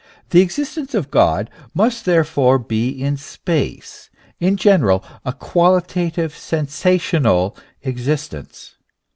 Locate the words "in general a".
4.39-5.31